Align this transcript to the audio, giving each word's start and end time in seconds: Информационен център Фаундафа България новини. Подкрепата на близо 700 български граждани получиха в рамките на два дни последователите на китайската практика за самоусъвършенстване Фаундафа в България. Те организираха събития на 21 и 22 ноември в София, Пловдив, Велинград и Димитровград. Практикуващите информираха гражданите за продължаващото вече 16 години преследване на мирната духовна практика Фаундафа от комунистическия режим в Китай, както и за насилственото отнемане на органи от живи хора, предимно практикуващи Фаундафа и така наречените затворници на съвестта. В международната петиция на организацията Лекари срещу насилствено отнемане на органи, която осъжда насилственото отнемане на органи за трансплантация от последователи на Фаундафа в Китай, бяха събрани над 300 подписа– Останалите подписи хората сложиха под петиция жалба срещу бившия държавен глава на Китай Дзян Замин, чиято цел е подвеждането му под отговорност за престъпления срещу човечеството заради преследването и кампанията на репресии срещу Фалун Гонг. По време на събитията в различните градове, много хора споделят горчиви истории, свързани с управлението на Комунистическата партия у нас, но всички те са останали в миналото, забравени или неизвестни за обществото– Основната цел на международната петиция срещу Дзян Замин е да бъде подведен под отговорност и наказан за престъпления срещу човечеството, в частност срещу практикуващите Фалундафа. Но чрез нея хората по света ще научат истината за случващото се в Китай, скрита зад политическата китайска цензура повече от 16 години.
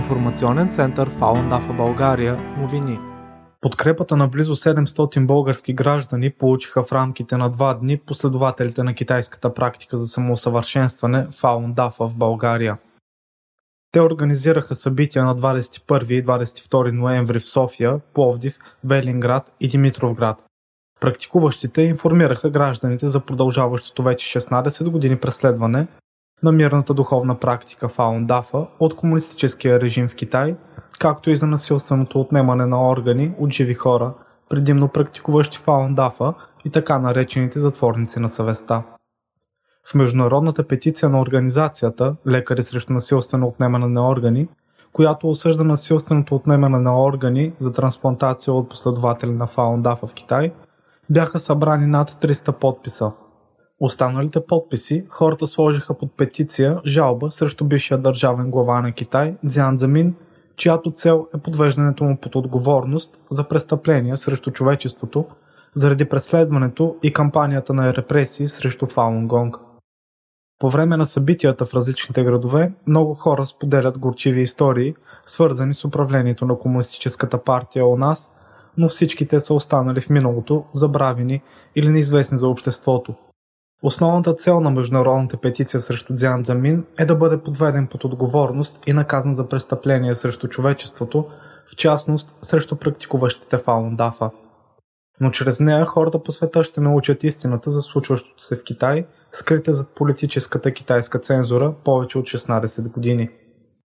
Информационен 0.00 0.70
център 0.70 1.10
Фаундафа 1.10 1.72
България 1.72 2.36
новини. 2.36 2.98
Подкрепата 3.60 4.16
на 4.16 4.28
близо 4.28 4.56
700 4.56 5.26
български 5.26 5.72
граждани 5.72 6.30
получиха 6.30 6.84
в 6.84 6.92
рамките 6.92 7.36
на 7.36 7.50
два 7.50 7.74
дни 7.74 7.98
последователите 7.98 8.82
на 8.82 8.94
китайската 8.94 9.54
практика 9.54 9.96
за 9.96 10.06
самоусъвършенстване 10.06 11.26
Фаундафа 11.40 12.06
в 12.08 12.16
България. 12.16 12.78
Те 13.92 14.00
организираха 14.00 14.74
събития 14.74 15.24
на 15.24 15.36
21 15.36 16.10
и 16.10 16.24
22 16.24 16.92
ноември 16.92 17.38
в 17.38 17.46
София, 17.46 18.00
Пловдив, 18.14 18.58
Велинград 18.84 19.52
и 19.60 19.68
Димитровград. 19.68 20.44
Практикуващите 21.00 21.82
информираха 21.82 22.50
гражданите 22.50 23.08
за 23.08 23.20
продължаващото 23.20 24.02
вече 24.02 24.40
16 24.40 24.88
години 24.90 25.18
преследване 25.18 25.86
на 26.42 26.52
мирната 26.52 26.94
духовна 26.94 27.34
практика 27.34 27.88
Фаундафа 27.88 28.66
от 28.80 28.96
комунистическия 28.96 29.80
режим 29.80 30.08
в 30.08 30.14
Китай, 30.14 30.56
както 30.98 31.30
и 31.30 31.36
за 31.36 31.46
насилственото 31.46 32.20
отнемане 32.20 32.66
на 32.66 32.88
органи 32.88 33.34
от 33.38 33.52
живи 33.52 33.74
хора, 33.74 34.14
предимно 34.48 34.88
практикуващи 34.88 35.58
Фаундафа 35.58 36.34
и 36.64 36.70
така 36.70 36.98
наречените 36.98 37.58
затворници 37.58 38.20
на 38.20 38.28
съвестта. 38.28 38.82
В 39.90 39.94
международната 39.94 40.66
петиция 40.68 41.08
на 41.08 41.20
организацията 41.20 42.16
Лекари 42.26 42.62
срещу 42.62 42.92
насилствено 42.92 43.46
отнемане 43.46 43.86
на 43.86 44.08
органи, 44.08 44.48
която 44.92 45.30
осъжда 45.30 45.64
насилственото 45.64 46.34
отнемане 46.34 46.78
на 46.78 47.02
органи 47.02 47.52
за 47.60 47.72
трансплантация 47.72 48.54
от 48.54 48.70
последователи 48.70 49.30
на 49.30 49.46
Фаундафа 49.46 50.06
в 50.06 50.14
Китай, 50.14 50.52
бяха 51.10 51.38
събрани 51.38 51.86
над 51.86 52.10
300 52.10 52.52
подписа– 52.52 53.12
Останалите 53.80 54.46
подписи 54.46 55.04
хората 55.08 55.46
сложиха 55.46 55.98
под 55.98 56.16
петиция 56.16 56.80
жалба 56.86 57.30
срещу 57.30 57.64
бившия 57.64 57.98
държавен 57.98 58.50
глава 58.50 58.80
на 58.80 58.92
Китай 58.92 59.34
Дзян 59.44 59.78
Замин, 59.78 60.14
чиято 60.56 60.90
цел 60.90 61.26
е 61.34 61.38
подвеждането 61.38 62.04
му 62.04 62.16
под 62.16 62.36
отговорност 62.36 63.18
за 63.30 63.48
престъпления 63.48 64.16
срещу 64.16 64.50
човечеството 64.50 65.24
заради 65.74 66.04
преследването 66.04 66.96
и 67.02 67.12
кампанията 67.12 67.74
на 67.74 67.94
репресии 67.94 68.48
срещу 68.48 68.86
Фалун 68.86 69.26
Гонг. 69.26 69.56
По 70.58 70.70
време 70.70 70.96
на 70.96 71.06
събитията 71.06 71.66
в 71.66 71.74
различните 71.74 72.24
градове, 72.24 72.72
много 72.86 73.14
хора 73.14 73.46
споделят 73.46 73.98
горчиви 73.98 74.40
истории, 74.40 74.94
свързани 75.26 75.74
с 75.74 75.84
управлението 75.84 76.46
на 76.46 76.58
Комунистическата 76.58 77.44
партия 77.44 77.86
у 77.86 77.96
нас, 77.96 78.32
но 78.76 78.88
всички 78.88 79.28
те 79.28 79.40
са 79.40 79.54
останали 79.54 80.00
в 80.00 80.10
миналото, 80.10 80.64
забравени 80.72 81.42
или 81.76 81.88
неизвестни 81.88 82.38
за 82.38 82.48
обществото– 82.48 83.14
Основната 83.82 84.34
цел 84.34 84.60
на 84.60 84.70
международната 84.70 85.36
петиция 85.36 85.80
срещу 85.80 86.14
Дзян 86.14 86.44
Замин 86.44 86.84
е 86.98 87.04
да 87.04 87.16
бъде 87.16 87.42
подведен 87.42 87.86
под 87.86 88.04
отговорност 88.04 88.78
и 88.86 88.92
наказан 88.92 89.34
за 89.34 89.48
престъпления 89.48 90.14
срещу 90.14 90.48
човечеството, 90.48 91.26
в 91.72 91.76
частност 91.76 92.34
срещу 92.42 92.76
практикуващите 92.76 93.58
Фалундафа. 93.58 94.30
Но 95.20 95.30
чрез 95.30 95.60
нея 95.60 95.84
хората 95.84 96.22
по 96.22 96.32
света 96.32 96.64
ще 96.64 96.80
научат 96.80 97.24
истината 97.24 97.70
за 97.70 97.82
случващото 97.82 98.42
се 98.42 98.56
в 98.56 98.62
Китай, 98.64 99.06
скрита 99.32 99.72
зад 99.72 99.88
политическата 99.94 100.72
китайска 100.72 101.18
цензура 101.18 101.74
повече 101.84 102.18
от 102.18 102.24
16 102.24 102.90
години. 102.90 103.28